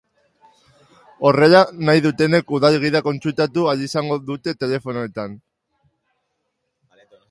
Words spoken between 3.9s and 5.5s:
izango dute telefonoetan.